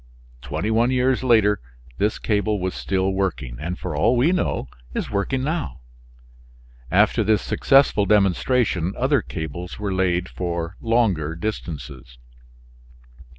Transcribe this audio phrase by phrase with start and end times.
[0.41, 1.61] Twenty one years later
[1.99, 5.81] this cable was still working, and for all we know is working now.
[6.89, 12.17] After this successful demonstration other cables were laid for longer distances.